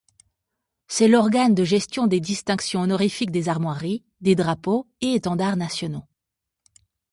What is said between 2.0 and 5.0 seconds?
des distinctions honorifiques des armoiries, des drapeaux